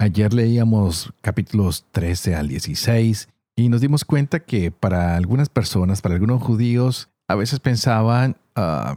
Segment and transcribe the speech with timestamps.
[0.00, 6.14] Ayer leíamos capítulos 13 al 16 y nos dimos cuenta que para algunas personas, para
[6.14, 8.96] algunos judíos, a veces pensaban ah,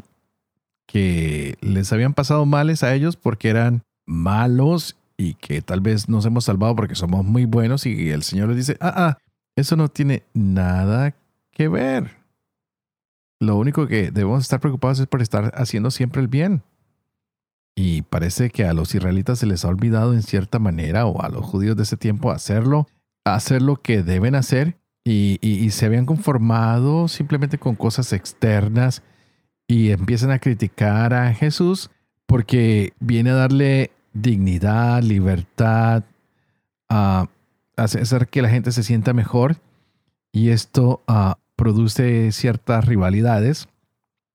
[0.88, 6.26] que les habían pasado males a ellos porque eran malos y que tal vez nos
[6.26, 9.18] hemos salvado porque somos muy buenos y el Señor les dice, ah, ah,
[9.58, 11.16] eso no tiene nada
[11.52, 12.12] que ver.
[13.42, 16.64] Lo único que debemos estar preocupados es por estar haciendo siempre el bien.
[17.76, 21.30] Y parece que a los israelitas se les ha olvidado en cierta manera, o a
[21.30, 22.88] los judíos de ese tiempo, hacerlo,
[23.26, 29.04] hacer lo que deben hacer, y, se habían conformado simplemente con cosas externas
[29.68, 31.90] y empiezan a criticar a Jesús
[32.26, 36.04] porque viene a darle dignidad, libertad,
[36.90, 37.28] a
[37.76, 39.58] hacer que la gente se sienta mejor
[40.32, 43.68] y esto ah, produce ciertas rivalidades.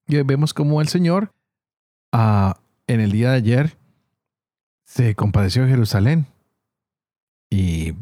[0.07, 1.31] Y vemos como el Señor
[2.13, 2.51] uh,
[2.89, 3.77] en el día de ayer
[4.83, 6.25] se compadeció de Jerusalén
[7.51, 7.93] y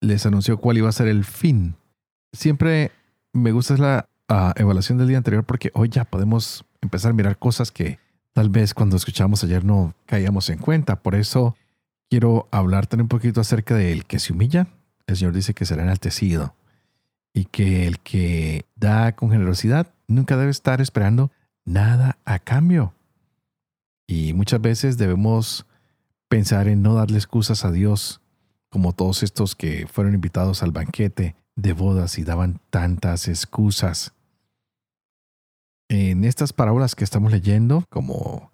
[0.00, 1.74] les anunció cuál iba a ser el fin.
[2.32, 2.92] Siempre
[3.32, 7.38] me gusta la ah, evaluación del día anterior porque hoy ya podemos empezar a mirar
[7.38, 7.98] cosas que
[8.32, 11.02] tal vez cuando escuchamos ayer no caíamos en cuenta.
[11.02, 11.56] Por eso
[12.08, 14.68] quiero hablarte un poquito acerca del que se humilla.
[15.08, 16.54] El Señor dice que será enaltecido
[17.34, 21.32] y que el que da con generosidad nunca debe estar esperando
[21.64, 22.94] nada a cambio.
[24.10, 25.66] Y muchas veces debemos
[26.28, 28.20] pensar en no darle excusas a Dios,
[28.68, 34.12] como todos estos que fueron invitados al banquete de bodas y daban tantas excusas.
[35.88, 38.50] En estas parábolas que estamos leyendo, como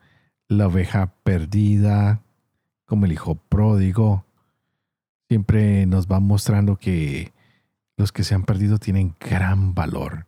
[0.46, 2.20] la oveja perdida,
[2.84, 4.26] como el hijo pródigo,
[5.26, 7.32] siempre nos va mostrando que
[7.96, 10.26] los que se han perdido tienen gran valor.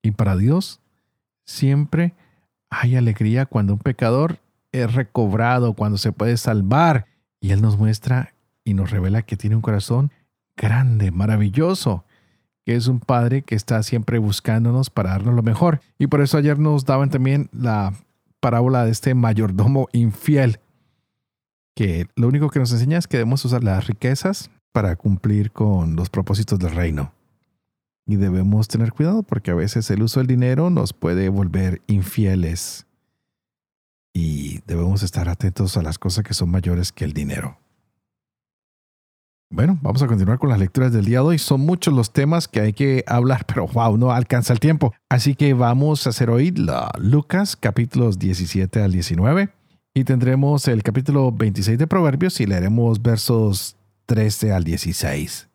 [0.00, 0.80] Y para Dios
[1.44, 2.14] siempre
[2.70, 4.38] hay alegría cuando un pecador
[4.74, 7.06] es recobrado, cuando se puede salvar.
[7.40, 10.10] Y Él nos muestra y nos revela que tiene un corazón
[10.56, 12.04] grande, maravilloso,
[12.64, 15.80] que es un Padre que está siempre buscándonos para darnos lo mejor.
[15.98, 17.92] Y por eso ayer nos daban también la
[18.40, 20.60] parábola de este mayordomo infiel,
[21.76, 25.94] que lo único que nos enseña es que debemos usar las riquezas para cumplir con
[25.94, 27.12] los propósitos del reino.
[28.06, 32.86] Y debemos tener cuidado porque a veces el uso del dinero nos puede volver infieles
[34.14, 37.58] y debemos estar atentos a las cosas que son mayores que el dinero.
[39.50, 41.38] Bueno, vamos a continuar con las lecturas del día de hoy.
[41.38, 44.94] Son muchos los temas que hay que hablar, pero wow, no alcanza el tiempo.
[45.08, 49.50] Así que vamos a hacer hoy la Lucas capítulos 17 al 19
[49.92, 53.76] y tendremos el capítulo 26 de Proverbios y leeremos versos
[54.06, 55.48] 13 al 16.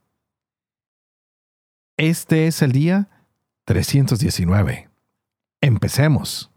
[1.97, 3.09] Este es el día
[3.65, 4.89] 319.
[5.61, 6.51] Empecemos.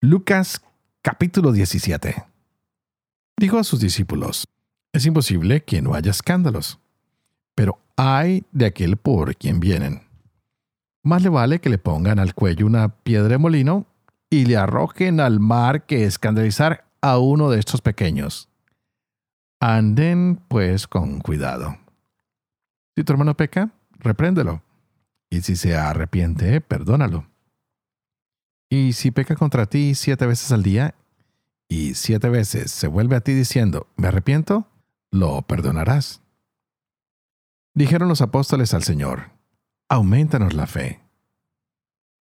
[0.00, 0.62] Lucas
[1.02, 2.24] capítulo 17.
[3.36, 4.46] Dijo a sus discípulos,
[4.92, 6.78] es imposible que no haya escándalos,
[7.56, 10.02] pero hay de aquel por quien vienen.
[11.02, 13.86] Más le vale que le pongan al cuello una piedra de molino
[14.30, 18.48] y le arrojen al mar que escandalizar a uno de estos pequeños.
[19.58, 21.76] Anden pues con cuidado.
[22.94, 24.62] Si tu hermano peca, repréndelo,
[25.28, 27.27] y si se arrepiente, perdónalo.
[28.70, 30.94] Y si peca contra ti siete veces al día,
[31.68, 34.66] y siete veces se vuelve a ti diciendo, me arrepiento,
[35.10, 36.22] lo perdonarás.
[37.74, 39.30] Dijeron los apóstoles al Señor,
[39.88, 41.00] aumentanos la fe.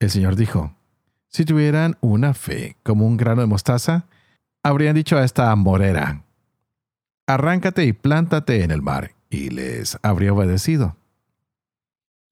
[0.00, 0.74] El Señor dijo,
[1.28, 4.06] si tuvieran una fe como un grano de mostaza,
[4.62, 6.24] habrían dicho a esta morera,
[7.26, 10.96] arráncate y plántate en el mar, y les habría obedecido.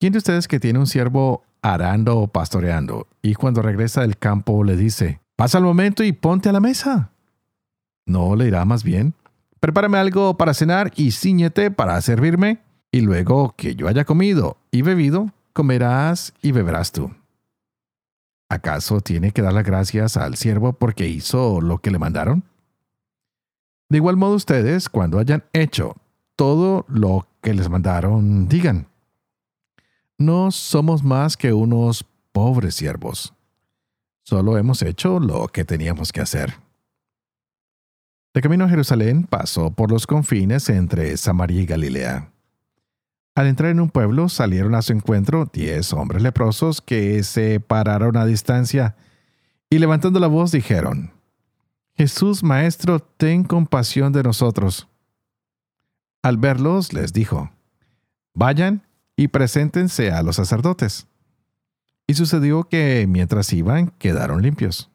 [0.00, 4.64] ¿Quién de ustedes que tiene un siervo arando o pastoreando, y cuando regresa del campo
[4.64, 7.10] le dice, pasa el momento y ponte a la mesa.
[8.06, 9.14] No le irá más bien,
[9.60, 12.60] prepárame algo para cenar y ciñete para servirme,
[12.92, 17.10] y luego que yo haya comido y bebido, comerás y beberás tú.
[18.48, 22.44] ¿Acaso tiene que dar las gracias al siervo porque hizo lo que le mandaron?
[23.88, 25.96] De igual modo ustedes, cuando hayan hecho
[26.36, 28.86] todo lo que les mandaron, digan,
[30.18, 33.34] no somos más que unos pobres siervos.
[34.22, 36.54] Solo hemos hecho lo que teníamos que hacer.
[38.34, 42.30] De camino a Jerusalén pasó por los confines entre Samaria y Galilea.
[43.34, 48.16] Al entrar en un pueblo salieron a su encuentro diez hombres leprosos que se pararon
[48.16, 48.96] a distancia
[49.68, 51.12] y levantando la voz dijeron,
[51.94, 54.88] Jesús Maestro, ten compasión de nosotros.
[56.22, 57.50] Al verlos les dijo,
[58.34, 58.82] Vayan
[59.16, 61.06] y preséntense a los sacerdotes.
[62.06, 64.90] Y sucedió que mientras iban quedaron limpios.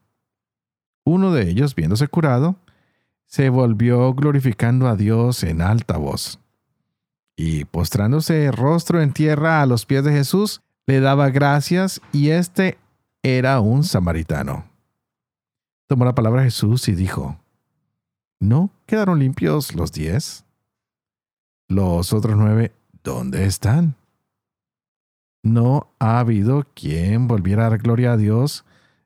[1.04, 2.56] Uno de ellos, viéndose curado,
[3.26, 6.40] se volvió glorificando a Dios en alta voz.
[7.36, 12.78] Y postrándose rostro en tierra a los pies de Jesús, le daba gracias y éste
[13.24, 14.66] era un samaritano.
[15.88, 17.38] Tomó la palabra Jesús y dijo,
[18.40, 20.46] ¿No quedaron limpios los diez?
[21.68, 22.74] Los otros nueve,
[23.04, 23.96] ¿dónde están?
[25.44, 28.66] ¿No ha habido quien volviera a dar gloria a Dios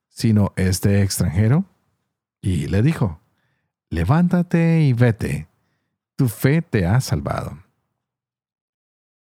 [0.10, 1.66] sino este extranjero?
[2.42, 3.20] Y le dijo,
[3.90, 5.48] levántate y vete,
[6.16, 7.58] tu fe te ha salvado.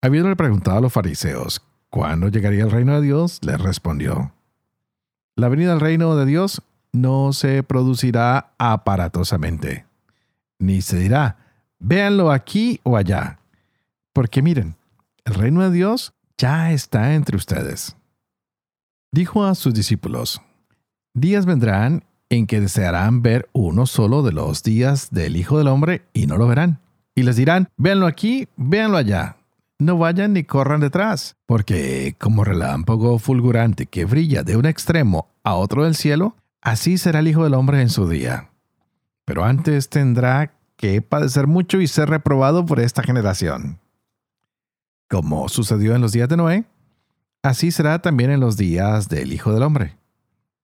[0.02, 4.32] Habiéndole preguntado a los fariseos cuándo llegaría el reino de Dios, les respondió,
[5.36, 6.62] la venida del reino de Dios
[6.92, 9.86] no se producirá aparatosamente,
[10.58, 11.38] ni se dirá,
[11.78, 13.38] véanlo aquí o allá,
[14.12, 14.76] porque miren,
[15.24, 17.96] el reino de Dios ya está entre ustedes.
[19.12, 20.42] Dijo a sus discípulos,
[21.14, 26.02] días vendrán en que desearán ver uno solo de los días del Hijo del Hombre
[26.12, 26.80] y no lo verán.
[27.14, 29.36] Y les dirán, véanlo aquí, véanlo allá.
[29.78, 35.54] No vayan ni corran detrás, porque como relámpago fulgurante que brilla de un extremo a
[35.54, 38.50] otro del cielo, así será el Hijo del Hombre en su día.
[39.24, 43.78] Pero antes tendrá que padecer mucho y ser reprobado por esta generación.
[45.14, 46.64] Como sucedió en los días de Noé,
[47.40, 49.96] así será también en los días del Hijo del Hombre.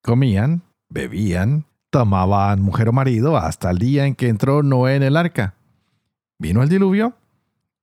[0.02, 5.17] Comían, bebían, tomaban mujer o marido hasta el día en que entró Noé en el
[5.17, 5.55] arca.
[6.41, 7.14] Vino el diluvio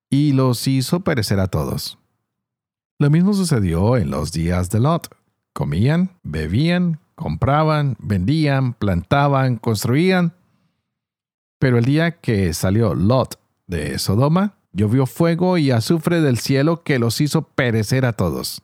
[0.09, 1.99] y los hizo perecer a todos.
[2.99, 5.15] Lo mismo sucedió en los días de Lot.
[5.53, 10.33] Comían, bebían, compraban, vendían, plantaban, construían.
[11.59, 16.99] Pero el día que salió Lot de Sodoma, llovió fuego y azufre del cielo que
[16.99, 18.61] los hizo perecer a todos.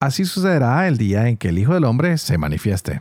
[0.00, 3.00] Así sucederá el día en que el Hijo del Hombre se manifieste.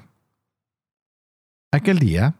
[1.71, 2.35] Aquel día,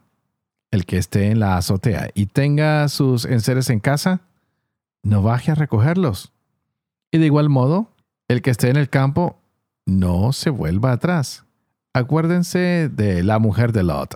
[0.70, 4.20] el que esté en la azotea y tenga sus enseres en casa,
[5.02, 6.32] no baje a recogerlos.
[7.10, 7.90] Y de igual modo,
[8.28, 9.40] el que esté en el campo,
[9.84, 11.44] no se vuelva atrás.
[11.92, 14.14] Acuérdense de la mujer de Lot.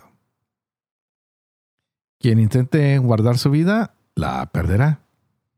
[2.21, 5.01] Quien intente guardar su vida, la perderá.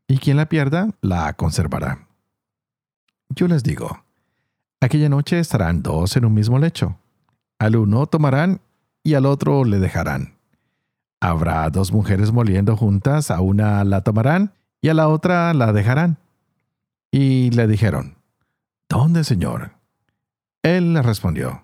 [0.07, 2.07] Y quien la pierda, la conservará.
[3.29, 4.05] Yo les digo,
[4.81, 6.99] Aquella noche estarán dos en un mismo lecho.
[7.59, 8.61] Al uno tomarán
[9.03, 10.37] y al otro le dejarán.
[11.21, 16.17] Habrá dos mujeres moliendo juntas, a una la tomarán y a la otra la dejarán.
[17.09, 18.17] Y le dijeron,
[18.89, 19.71] ¿Dónde, Señor?
[20.61, 21.63] Él le respondió,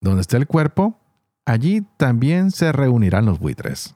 [0.00, 0.98] Donde esté el cuerpo,
[1.44, 3.95] allí también se reunirán los buitres.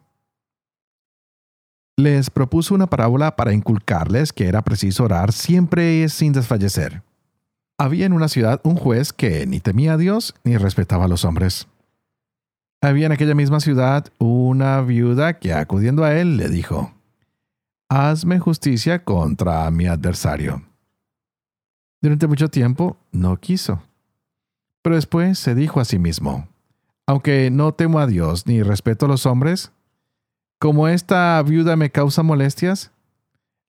[2.01, 7.03] Les propuso una parábola para inculcarles que era preciso orar siempre sin desfallecer.
[7.77, 11.27] Había en una ciudad un juez que ni temía a Dios ni respetaba a los
[11.27, 11.69] hombres.
[12.81, 16.91] Había en aquella misma ciudad una viuda que acudiendo a él le dijo,
[17.91, 20.63] Hazme justicia contra mi adversario.
[22.01, 23.83] Durante mucho tiempo no quiso.
[24.81, 26.49] Pero después se dijo a sí mismo,
[27.07, 29.71] aunque no temo a Dios ni respeto a los hombres,
[30.61, 32.93] como esta viuda me causa molestias,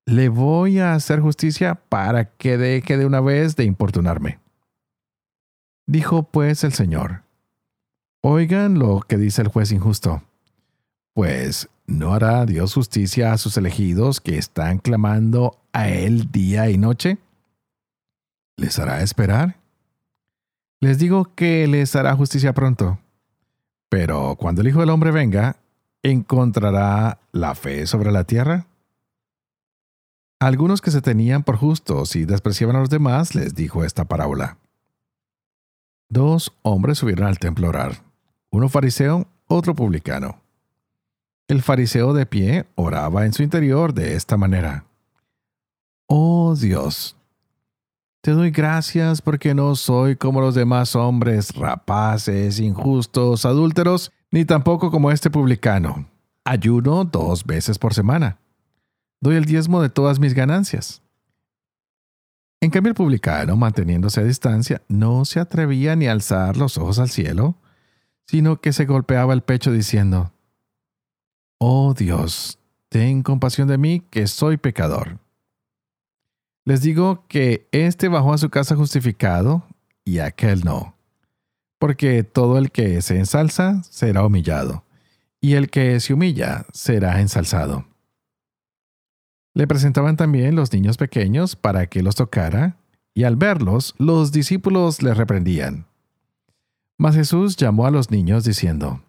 [0.06, 4.40] le voy a hacer justicia para que deje de una vez de importunarme.
[5.88, 7.24] Dijo pues el Señor,
[8.22, 10.22] oigan lo que dice el juez injusto,
[11.14, 16.78] pues ¿no hará Dios justicia a sus elegidos que están clamando a Él día y
[16.78, 17.20] noche?
[18.58, 19.56] ¿Les hará esperar?
[20.82, 23.00] Les digo que les hará justicia pronto.
[23.88, 25.58] Pero cuando el Hijo del Hombre venga,
[26.04, 28.68] ¿encontrará la fe sobre la tierra?
[30.42, 34.58] algunos que se tenían por justos y despreciaban a los demás les dijo esta parábola.
[36.10, 38.04] Dos hombres subieron al templo a orar,
[38.50, 40.42] uno fariseo, otro publicano.
[41.48, 44.86] El fariseo de pie oraba en su interior de esta manera.
[46.08, 47.16] Oh Dios,
[48.22, 54.90] te doy gracias porque no soy como los demás hombres rapaces, injustos, adúlteros, ni tampoco
[54.90, 56.08] como este publicano.
[56.44, 58.42] Ayuno dos veces por semana
[59.22, 61.02] doy el diezmo de todas mis ganancias.
[62.60, 67.00] En cambio, el publicano, manteniéndose a distancia, no se atrevía ni a alzar los ojos
[67.00, 67.56] al cielo,
[68.28, 70.34] sino que se golpeaba el pecho diciendo,
[71.60, 72.60] Oh Dios,
[72.90, 75.20] ten compasión de mí, que soy pecador.
[76.66, 79.64] Les digo que éste bajó a su casa justificado
[80.04, 80.96] y aquel no.
[81.82, 84.84] Porque todo el que se ensalza será humillado,
[85.40, 87.88] y el que se humilla será ensalzado.
[89.56, 92.78] Le presentaban también los niños pequeños para que los tocara,
[93.16, 95.88] y al verlos, los discípulos le reprendían.
[97.00, 99.02] Mas Jesús llamó a los niños diciendo,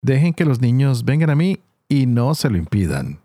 [0.00, 3.20] Dejen que los niños vengan a mí y no se lo impidan,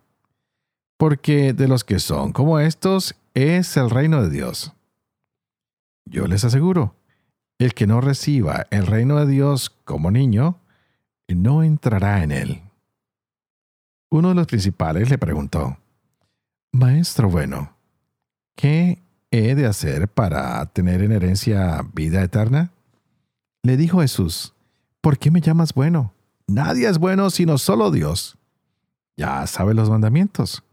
[0.98, 4.74] porque de los que son como estos es el reino de Dios.
[6.04, 6.94] Yo les aseguro,
[7.64, 10.60] el que no reciba el reino de Dios como niño,
[11.28, 12.62] no entrará en él.
[14.10, 15.78] Uno de los principales le preguntó,
[16.72, 17.74] Maestro bueno,
[18.56, 22.72] ¿qué he de hacer para tener en herencia vida eterna?
[23.64, 24.54] Le dijo Jesús,
[25.00, 26.14] ¿por qué me llamas bueno?
[26.48, 28.38] Nadie es bueno sino solo Dios.
[29.18, 30.64] Ya sabes los mandamientos.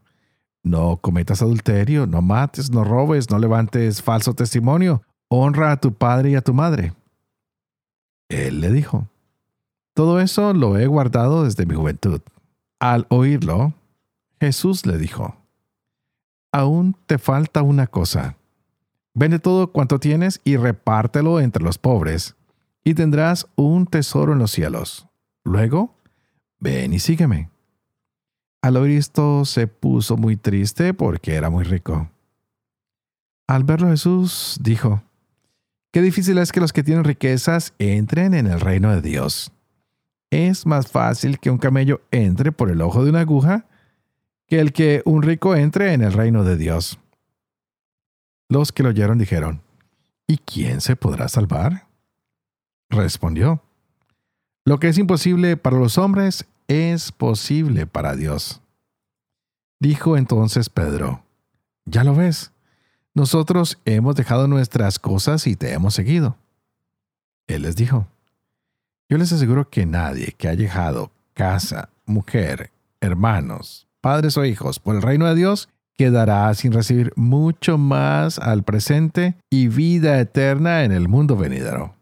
[0.62, 6.30] No cometas adulterio, no mates, no robes, no levantes falso testimonio, honra a tu padre
[6.30, 6.92] y a tu madre.
[8.28, 9.08] Él le dijo,
[9.94, 12.20] todo eso lo he guardado desde mi juventud.
[12.78, 13.74] Al oírlo,
[14.40, 15.36] Jesús le dijo,
[16.52, 18.36] aún te falta una cosa.
[19.14, 22.36] Vende todo cuanto tienes y repártelo entre los pobres,
[22.84, 25.08] y tendrás un tesoro en los cielos.
[25.44, 25.96] Luego,
[26.60, 27.50] ven y sígueme.
[28.62, 32.10] Al oír esto se puso muy triste porque era muy rico.
[33.46, 35.02] Al verlo Jesús dijo,
[35.90, 39.52] Qué difícil es que los que tienen riquezas entren en el reino de Dios.
[40.30, 43.66] Es más fácil que un camello entre por el ojo de una aguja
[44.46, 46.98] que el que un rico entre en el reino de Dios.
[48.50, 49.62] Los que lo oyeron dijeron,
[50.26, 51.86] ¿Y quién se podrá salvar?
[52.90, 53.62] Respondió,
[54.66, 58.60] Lo que es imposible para los hombres es posible para Dios.
[59.80, 61.24] Dijo entonces Pedro,
[61.86, 62.52] Ya lo ves
[63.18, 66.36] nosotros hemos dejado nuestras cosas y te hemos seguido.
[67.48, 68.06] Él les dijo,
[69.08, 72.70] yo les aseguro que nadie que haya dejado casa, mujer,
[73.00, 78.62] hermanos, padres o hijos por el reino de Dios quedará sin recibir mucho más al
[78.62, 81.96] presente y vida eterna en el mundo venidero.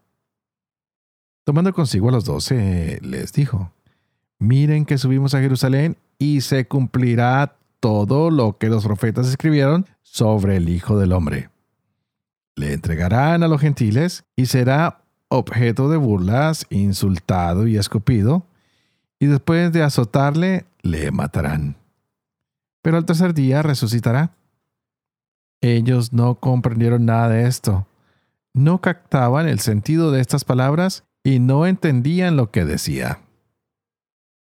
[1.45, 3.71] Tomando consigo a los doce, les dijo,
[4.37, 10.57] miren que subimos a Jerusalén y se cumplirá todo lo que los profetas escribieron sobre
[10.57, 11.49] el Hijo del Hombre.
[12.55, 18.45] Le entregarán a los gentiles y será objeto de burlas, insultado y escupido,
[19.19, 21.77] y después de azotarle, le matarán.
[22.81, 24.35] Pero al tercer día resucitará.
[25.61, 27.87] Ellos no comprendieron nada de esto,
[28.53, 33.21] no captaban el sentido de estas palabras y no entendían lo que decía.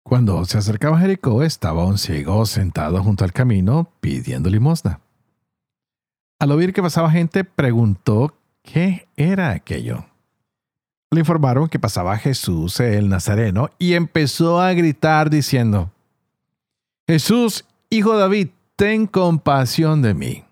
[0.02, 5.00] Cuando se acercaba a Jericó estaba un ciego sentado junto al camino pidiendo limosna.
[6.38, 10.06] Al oír que pasaba gente, preguntó qué era aquello.
[11.10, 15.90] Le informaron que pasaba Jesús el Nazareno y empezó a gritar diciendo,
[17.06, 20.44] Jesús, hijo de David, ten compasión de mí.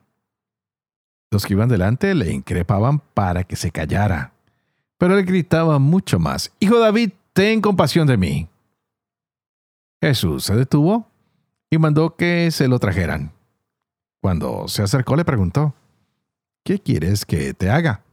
[1.31, 4.33] Los que iban delante le increpaban para que se callara,
[4.99, 8.49] pero él gritaba mucho más, Hijo David, ten compasión de mí.
[10.01, 11.11] Jesús se detuvo
[11.71, 13.33] y mandó que se lo trajeran.
[14.21, 15.75] Cuando se acercó le preguntó,
[16.65, 18.05] ¿qué quieres que te haga?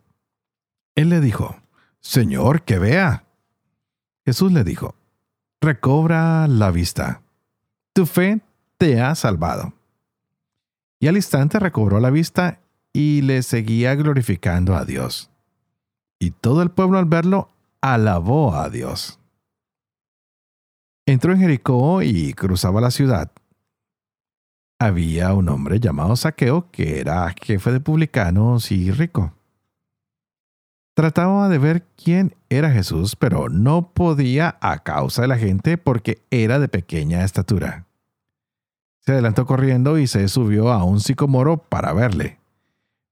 [0.95, 1.57] Él le dijo,
[1.99, 3.25] Señor, que vea.
[4.25, 4.95] Jesús le dijo,
[5.61, 7.21] recobra la vista.
[7.93, 8.41] Tu fe
[8.77, 9.73] te ha salvado.
[10.99, 12.61] Y al instante recobró la vista
[12.93, 15.29] y le seguía glorificando a Dios.
[16.19, 17.49] Y todo el pueblo al verlo
[17.81, 19.19] alabó a Dios.
[21.05, 23.31] Entró en Jericó y cruzaba la ciudad
[24.79, 29.33] había un hombre llamado Saqueo que era jefe de publicanos y rico.
[30.93, 36.21] Trataba de ver quién era Jesús, pero no podía a causa de la gente porque
[36.31, 37.85] era de pequeña estatura.
[39.01, 42.39] Se adelantó corriendo y se subió a un sicomoro para verle,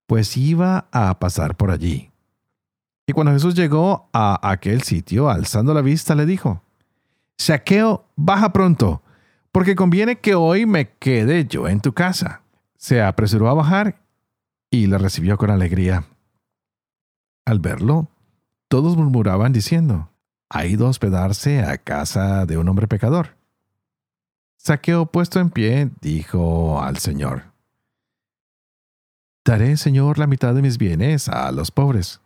[0.08, 2.10] pues iba a pasar por allí.
[3.06, 6.64] Y cuando Jesús llegó a aquel sitio, alzando la vista, le dijo,
[7.38, 9.02] Saqueo, baja pronto,
[9.52, 12.42] porque conviene que hoy me quede yo en tu casa.
[12.78, 14.02] Se apresuró a bajar
[14.70, 16.06] y le recibió con alegría.
[17.46, 18.08] Al verlo,
[18.68, 20.10] todos murmuraban diciendo,
[20.50, 23.36] ha ido a hospedarse a casa de un hombre pecador.
[24.58, 27.54] Saqueo puesto en pie dijo al Señor,
[29.46, 32.22] Daré, Señor, la mitad de mis bienes a los pobres.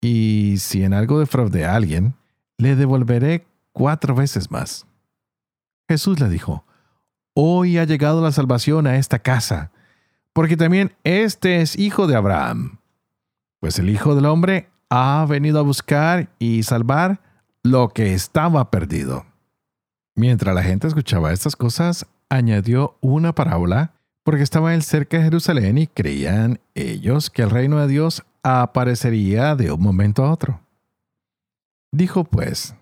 [0.00, 2.14] Y si en algo defraude a alguien,
[2.58, 4.86] le devolveré cuatro veces más.
[5.88, 6.64] Jesús le dijo,
[7.34, 9.70] Hoy ha llegado la salvación a esta casa,
[10.34, 12.78] porque también este es hijo de Abraham.
[13.58, 17.20] Pues el Hijo del Hombre ha venido a buscar y salvar
[17.62, 19.24] lo que estaba perdido.
[20.14, 25.78] Mientras la gente escuchaba estas cosas, añadió una parábola, porque estaba él cerca de Jerusalén
[25.78, 30.60] y creían ellos que el reino de Dios aparecería de un momento a otro.
[31.92, 32.74] Dijo pues,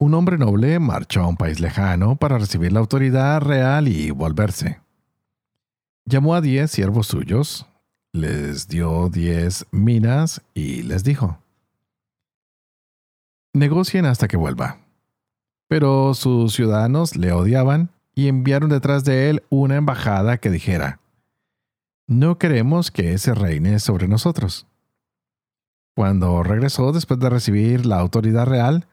[0.00, 4.80] un hombre noble marchó a un país lejano para recibir la autoridad real y volverse.
[6.06, 7.66] Llamó a diez siervos suyos,
[8.12, 11.38] les dio diez minas y les dijo,
[13.52, 14.78] negocien hasta que vuelva.
[15.68, 20.98] Pero sus ciudadanos le odiaban y enviaron detrás de él una embajada que dijera,
[22.06, 24.66] no queremos que ese reine sobre nosotros.
[25.94, 28.86] Cuando regresó después de recibir la autoridad real,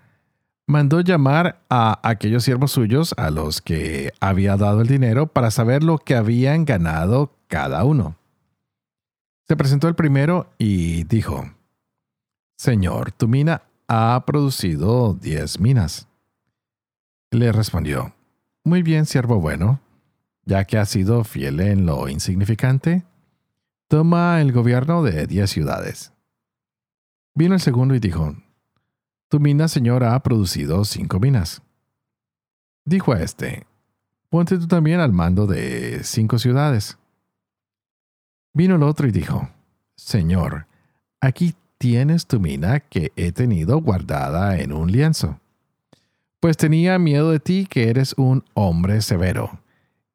[0.67, 5.83] mandó llamar a aquellos siervos suyos a los que había dado el dinero para saber
[5.83, 8.17] lo que habían ganado cada uno.
[9.47, 11.49] Se presentó el primero y dijo,
[12.57, 16.07] Señor, tu mina ha producido diez minas.
[17.31, 18.13] Le respondió,
[18.65, 19.79] Muy bien, siervo bueno,
[20.43, 23.05] ya que has sido fiel en lo insignificante,
[23.87, 26.11] toma el gobierno de diez ciudades.
[27.33, 28.35] Vino el segundo y dijo,
[29.29, 31.61] Tu mina, señor, ha producido cinco minas.
[32.85, 33.65] Dijo a éste,
[34.29, 36.97] Ponte tú también al mando de cinco ciudades.
[38.53, 39.49] Vino el otro y dijo,
[39.95, 40.67] Señor,
[41.21, 45.39] aquí tienes tu mina que he tenido guardada en un lienzo.
[46.39, 49.59] Pues tenía miedo de ti que eres un hombre severo,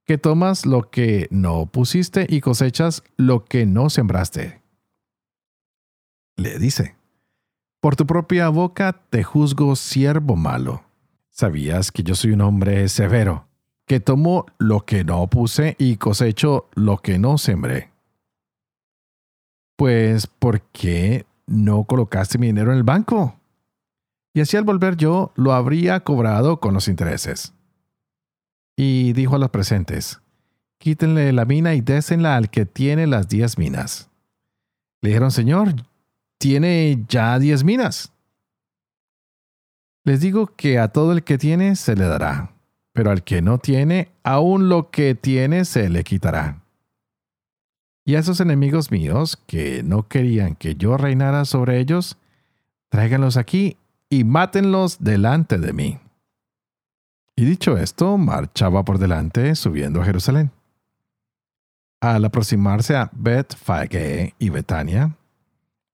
[0.05, 4.61] que tomas lo que no pusiste y cosechas lo que no sembraste.
[6.37, 6.97] Le dice,
[7.83, 10.85] por tu propia boca te juzgo siervo malo.
[11.31, 13.49] Sabías que yo soy un hombre severo,
[13.87, 17.91] que tomo lo que no puse y cosecho lo que no sembré.
[19.77, 23.41] Pues, ¿por qué no colocaste mi dinero en el banco?
[24.33, 27.53] Y así al volver yo lo habría cobrado con los intereses.
[28.77, 30.21] Y dijo a los presentes,
[30.79, 34.09] quítenle la mina y désenla al que tiene las diez minas.
[35.01, 35.75] Le dijeron, Señor,
[36.43, 38.13] tiene ya diez minas.
[40.05, 42.51] Les digo que a todo el que tiene se le dará,
[42.93, 46.65] pero al que no tiene, aún lo que tiene se le quitará.
[48.05, 52.19] Y a esos enemigos míos que no querían que yo reinara sobre ellos,
[52.89, 53.77] tráiganlos aquí
[54.11, 56.01] y mátenlos delante de mí.
[57.37, 60.51] Y dicho esto, marchaba por delante subiendo a Jerusalén.
[62.01, 65.17] Al aproximarse a Bethfage y Betania,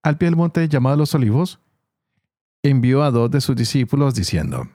[0.03, 1.61] al pie del monte llamado Los Olivos,
[2.63, 4.69] envió a dos de sus discípulos diciendo,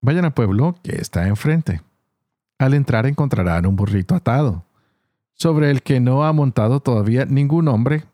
[0.00, 1.80] Vayan al pueblo que está enfrente.
[2.58, 4.64] Al entrar encontrarán un burrito atado
[5.34, 8.04] sobre el que no ha montado todavía ningún hombre,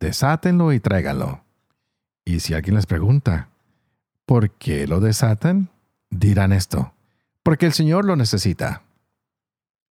[0.00, 1.42] desátenlo y tráiganlo.
[2.24, 3.50] Y si alguien les pregunta,
[4.24, 5.70] ¿por qué lo desatan?
[6.10, 6.92] Dirán esto,
[7.42, 8.82] porque el Señor lo necesita.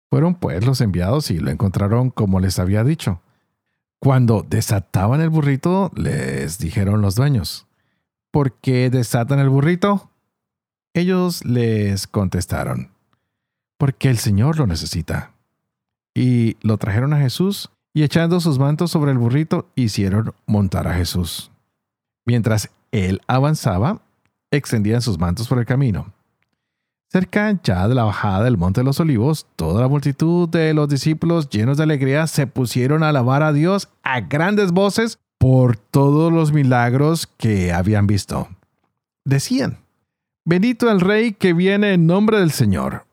[0.09, 3.21] Fueron pues los enviados y lo encontraron como les había dicho.
[3.99, 7.65] Cuando desataban el burrito, les dijeron los dueños,
[8.31, 10.11] ¿por qué desatan el burrito?
[10.93, 12.91] Ellos les contestaron,
[13.77, 15.33] porque el Señor lo necesita
[16.15, 20.93] y lo trajeron a Jesús y echando sus mantos sobre el burrito hicieron montar a
[20.93, 21.51] Jesús.
[22.25, 24.01] Mientras él avanzaba,
[24.51, 26.13] extendían sus mantos por el camino.
[27.17, 30.87] Cerca ya de la bajada del Monte de los Olivos, toda la multitud de los
[30.87, 36.31] discípulos llenos de alegría se pusieron a alabar a Dios a grandes voces por todos
[36.31, 38.49] los milagros que habían visto.
[39.25, 39.79] Decían,
[40.45, 43.07] Bendito el Rey que viene en nombre del Señor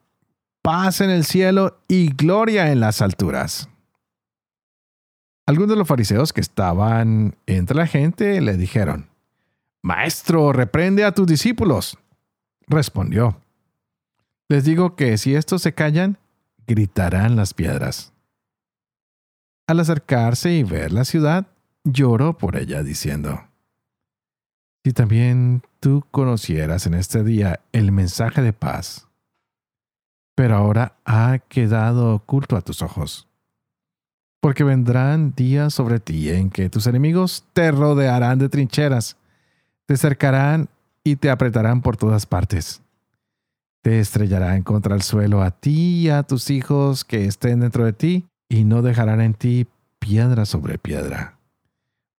[0.60, 3.70] paz en el cielo y gloria en las alturas.
[5.46, 9.08] Algunos de los fariseos que estaban entre la gente le dijeron,
[9.80, 11.96] Maestro, reprende a tus discípulos.
[12.66, 13.40] Respondió,
[14.48, 16.18] Les digo que si estos se callan,
[16.66, 18.12] gritarán las piedras.
[19.66, 21.46] Al acercarse y ver la ciudad,
[21.84, 23.48] lloró por ella diciendo,
[24.84, 29.08] Si también tú conocieras en este día el mensaje de paz
[30.34, 33.28] pero ahora ha quedado oculto a tus ojos.
[34.40, 39.16] Porque vendrán días sobre ti en que tus enemigos te rodearán de trincheras,
[39.86, 40.68] te cercarán
[41.02, 42.82] y te apretarán por todas partes.
[43.84, 47.92] Te estrellarán contra el suelo a ti y a tus hijos que estén dentro de
[47.92, 49.66] ti, y no dejarán en ti
[49.98, 51.36] piedra sobre piedra,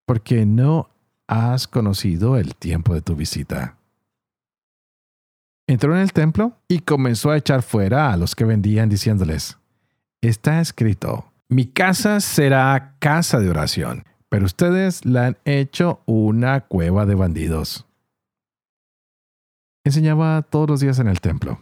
[0.06, 0.92] porque no
[1.26, 3.78] has conocido el tiempo de tu visita.
[5.66, 9.58] Entró en el templo y comenzó a echar fuera a los que vendían diciéndoles,
[10.22, 17.08] está escrito, mi casa será casa de oración, pero ustedes la han hecho una cueva
[17.08, 17.88] de bandidos.
[19.86, 21.62] Enseñaba todos los días en el templo.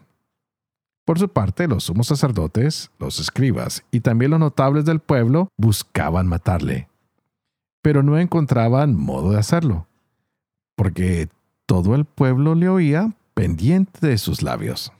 [1.05, 6.25] Por su parte, los sumos sacerdotes, los escribas y también los notables del pueblo buscaban
[6.27, 6.87] matarle,
[7.81, 9.87] pero no encontraban modo de hacerlo,
[10.77, 11.27] porque
[11.65, 14.93] todo el pueblo le oía pendiente de sus labios.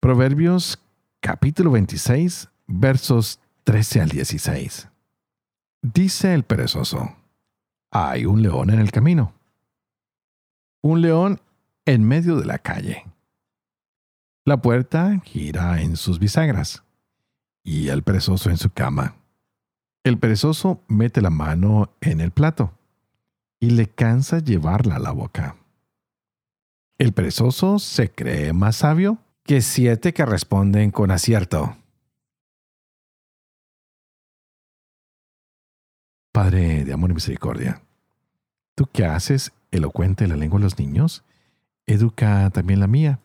[0.00, 0.78] Proverbios
[1.20, 4.88] capítulo 26 versos 13 al 16.
[5.80, 7.16] Dice el perezoso,
[7.92, 9.34] hay un león en el camino.
[10.80, 11.40] Un león
[11.84, 13.04] en medio de la calle.
[14.44, 16.82] La puerta gira en sus bisagras
[17.62, 19.14] y el perezoso en su cama.
[20.02, 22.72] El perezoso mete la mano en el plato
[23.60, 25.56] y le cansa llevarla a la boca.
[26.98, 31.76] El perezoso se cree más sabio que siete que responden con acierto.
[36.32, 37.82] Padre de amor y misericordia,
[38.74, 41.24] tú que haces elocuente la lengua de los niños,
[41.86, 43.18] educa también la mía,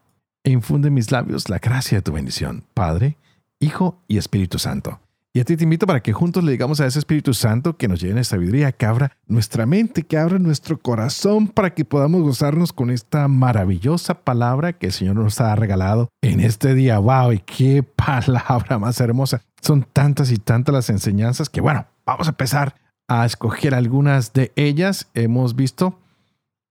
[0.43, 3.17] e infunde en mis labios la gracia de tu bendición, Padre,
[3.59, 4.99] Hijo y Espíritu Santo.
[5.33, 7.87] Y a ti te invito para que juntos le digamos a ese Espíritu Santo que
[7.87, 12.73] nos llene sabiduría, que abra nuestra mente, que abra nuestro corazón para que podamos gozarnos
[12.73, 16.97] con esta maravillosa palabra que el Señor nos ha regalado en este día.
[16.97, 17.33] ¡Wow!
[17.33, 19.41] Y qué palabra más hermosa.
[19.61, 22.75] Son tantas y tantas las enseñanzas que, bueno, vamos a empezar
[23.07, 25.09] a escoger algunas de ellas.
[25.13, 25.99] Hemos visto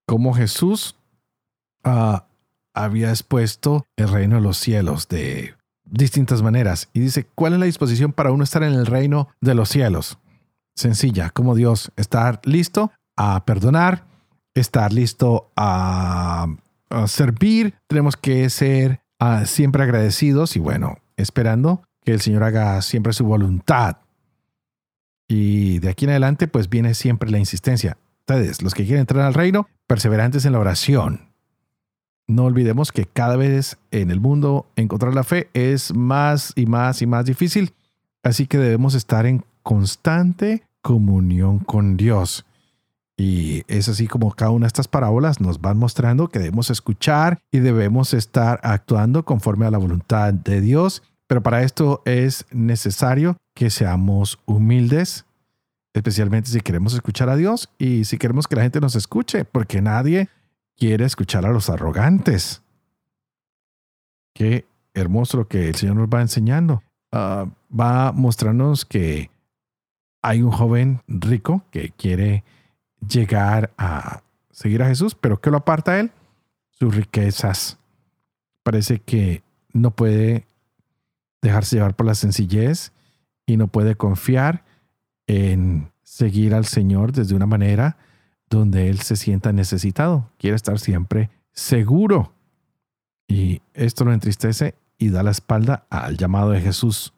[0.07, 0.97] cómo Jesús
[1.85, 2.19] uh,
[2.75, 6.89] había expuesto el reino de los cielos de distintas maneras.
[6.93, 10.19] Y dice, ¿cuál es la disposición para uno estar en el reino de los cielos?
[10.75, 14.05] Sencilla, como Dios, estar listo a perdonar,
[14.55, 16.49] estar listo a,
[17.07, 23.13] servir, tenemos que ser uh, siempre agradecidos y bueno, esperando que el Señor haga siempre
[23.13, 23.97] su voluntad.
[25.29, 27.99] Y de aquí en adelante, pues viene siempre la insistencia.
[28.21, 31.33] Ustedes, los que quieren entrar al reino, perseverantes en la oración.
[32.29, 37.03] No olvidemos que cada vez en el mundo encontrar la fe es más y más
[37.03, 37.73] y más difícil.
[38.23, 42.45] Así que debemos estar en constante comunión con Dios.
[43.17, 47.39] Y es así como cada una de estas parábolas nos van mostrando que debemos escuchar
[47.51, 51.03] y debemos estar actuando conforme a la voluntad de Dios.
[51.27, 55.25] Pero para esto es necesario que seamos humildes,
[55.95, 59.81] especialmente si queremos escuchar a Dios y si queremos que la gente nos escuche, porque
[59.81, 60.29] nadie
[60.77, 62.63] quiere escuchar a los arrogantes.
[64.35, 66.83] Qué hermoso lo que el Señor nos va enseñando.
[67.11, 69.31] Ah, va mostrándonos que
[70.21, 72.45] hay un joven rico que quiere
[73.09, 76.11] llegar a seguir a Jesús, pero ¿qué lo aparta a él?
[76.73, 77.79] Sus riquezas.
[78.63, 79.43] Parece que
[79.73, 80.45] no puede
[81.41, 82.93] dejarse llevar por la sencillez
[83.47, 84.65] y no puede confiar
[85.27, 87.97] en seguir al Señor desde una manera
[88.51, 90.31] donde Él se sienta necesitado.
[90.39, 92.33] Quiere estar siempre seguro.
[93.29, 97.13] Y esto lo entristece y da la espalda al llamado de Jesús.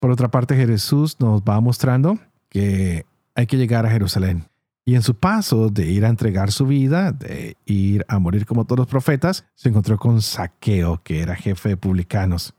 [0.00, 4.48] Por otra parte, Jesús nos va mostrando que hay que llegar a Jerusalén.
[4.84, 8.64] Y en su paso de ir a entregar su vida, de ir a morir como
[8.64, 12.54] todos los profetas, se encontró con Saqueo, que era jefe de publicanos.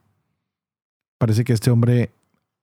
[1.18, 2.12] Parece que este hombre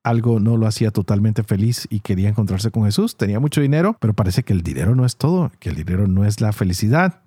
[0.06, 3.18] algo no lo hacía totalmente feliz y quería encontrarse con Jesús.
[3.18, 6.26] Tenía mucho dinero, pero parece que el dinero no es todo, que el dinero no
[6.26, 7.24] es la felicidad.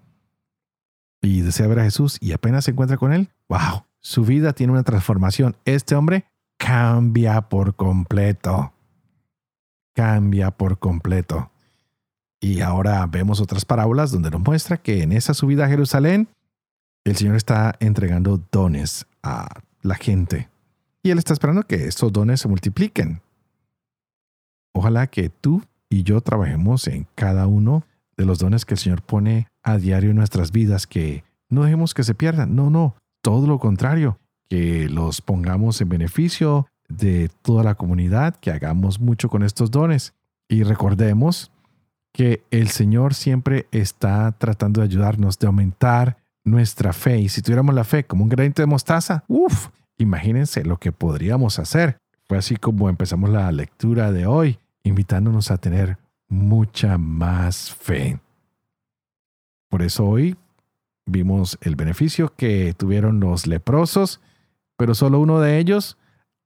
[1.21, 3.31] Y desea ver a Jesús y apenas se encuentra con él.
[3.49, 3.85] ¡Wow!
[3.99, 5.57] Su vida tiene una transformación.
[5.65, 8.73] Este hombre cambia por completo.
[9.97, 11.51] Cambia por completo.
[12.41, 16.29] Y ahora vemos otras parábolas donde nos muestra que en esa subida a Jerusalén,
[17.03, 19.49] el Señor está entregando dones a
[19.83, 20.49] la gente
[21.03, 23.21] y Él está esperando que estos dones se multipliquen.
[24.75, 27.85] Ojalá que tú y yo trabajemos en cada uno
[28.17, 31.95] de los dones que el Señor pone a diario en nuestras vidas, que no dejemos
[31.95, 32.55] que se pierdan.
[32.55, 38.51] No, no, todo lo contrario, que los pongamos en beneficio de toda la comunidad, que
[38.51, 40.15] hagamos mucho con estos dones.
[40.49, 41.53] Y recordemos
[42.13, 47.19] que el Señor siempre está tratando de ayudarnos, de aumentar nuestra fe.
[47.19, 51.59] Y si tuviéramos la fe como un granito de mostaza, uff, Imagínense lo que podríamos
[51.59, 51.99] hacer.
[52.25, 58.19] Fue así como empezamos la lectura de hoy, invitándonos a tener mucha más fe.
[59.69, 60.37] Por eso hoy
[61.05, 64.21] vimos el beneficio que tuvieron los leprosos
[64.79, 65.99] pero solo uno de ellos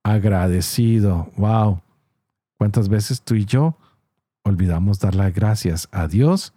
[0.02, 1.30] agradecido.
[1.36, 1.82] ¡Wow!
[2.58, 3.76] ¿Cuántas veces tú y yo
[4.42, 6.54] olvidamos dar las gracias a Dios,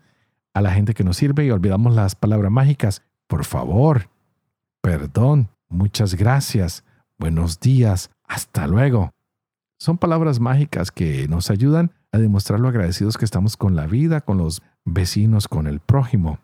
[0.53, 3.03] a la gente que nos sirve y olvidamos las palabras mágicas?
[3.27, 4.09] Por favor,
[4.81, 6.83] perdón, muchas gracias,
[7.17, 9.11] buenos días, hasta luego.
[9.77, 14.21] Son palabras mágicas que nos ayudan a demostrar lo agradecidos que estamos con la vida,
[14.21, 16.39] con los vecinos, con el prójimo.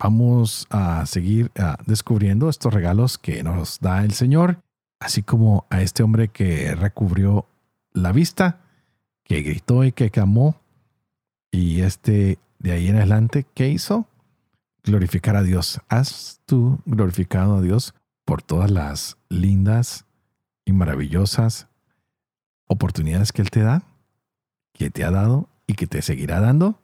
[0.00, 4.62] Vamos a seguir ah, descubriendo estos regalos que nos da el Señor,
[5.00, 7.46] así como a este hombre que recubrió
[7.92, 8.60] la vista,
[9.24, 10.60] que gritó y que clamó.
[11.50, 14.06] Y este de ahí en adelante, ¿qué hizo?
[14.88, 15.82] Glorificar a Dios.
[15.90, 17.92] ¿Has tú glorificado a Dios
[18.24, 20.06] por todas las lindas
[20.64, 21.68] y maravillosas
[22.66, 23.82] oportunidades que Él te da,
[24.72, 26.80] que te ha dado y que te seguirá dando?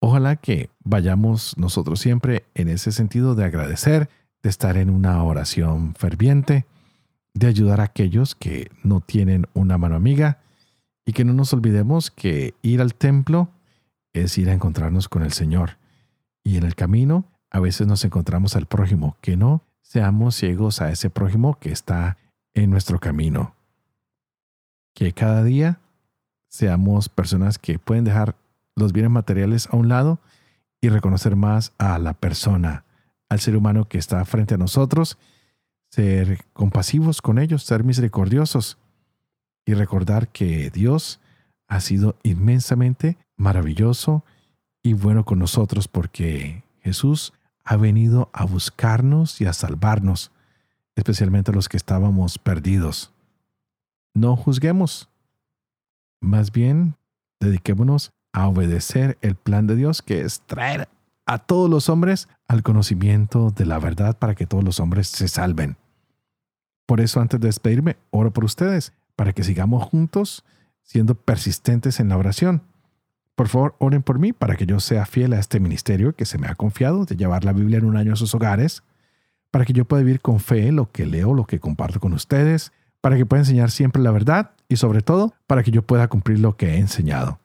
[0.00, 4.10] Ojalá que vayamos nosotros siempre en ese sentido de agradecer,
[4.42, 6.66] de estar en una oración ferviente,
[7.32, 10.40] de ayudar a aquellos que no tienen una mano amiga
[11.06, 13.50] y que no nos olvidemos que ir al templo
[14.14, 15.77] es ir a encontrarnos con el Señor.
[16.48, 20.90] Y en el camino a veces nos encontramos al prójimo, que no seamos ciegos a
[20.90, 22.16] ese prójimo que está
[22.54, 23.54] en nuestro camino.
[24.94, 25.78] Que cada día
[26.48, 28.34] seamos personas que pueden dejar
[28.76, 30.20] los bienes materiales a un lado
[30.80, 32.86] y reconocer más a la persona,
[33.28, 35.18] al ser humano que está frente a nosotros,
[35.90, 38.78] ser compasivos con ellos, ser misericordiosos
[39.66, 41.20] y recordar que Dios
[41.68, 44.24] ha sido inmensamente maravilloso
[44.82, 47.32] y bueno con nosotros porque Jesús
[47.64, 50.30] ha venido a buscarnos y a salvarnos,
[50.96, 53.12] especialmente a los que estábamos perdidos.
[54.14, 55.08] No juzguemos,
[56.20, 56.96] más bien
[57.40, 60.88] dediquémonos a obedecer el plan de Dios, que es traer
[61.26, 65.28] a todos los hombres al conocimiento de la verdad para que todos los hombres se
[65.28, 65.76] salven.
[66.86, 70.44] Por eso, antes de despedirme, oro por ustedes, para que sigamos juntos
[70.82, 72.62] siendo persistentes en la oración.
[73.38, 76.38] Por favor, oren por mí para que yo sea fiel a este ministerio que se
[76.38, 78.82] me ha confiado de llevar la Biblia en un año a sus hogares,
[79.52, 82.72] para que yo pueda vivir con fe lo que leo, lo que comparto con ustedes,
[83.00, 86.40] para que pueda enseñar siempre la verdad y sobre todo para que yo pueda cumplir
[86.40, 87.38] lo que he enseñado.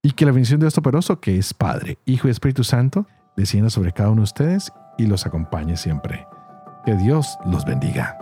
[0.00, 3.68] Y que la bendición de Dios Todopoderoso, que es Padre, Hijo y Espíritu Santo, descienda
[3.68, 6.24] sobre cada uno de ustedes y los acompañe siempre.
[6.84, 8.16] Que Dios los bendiga.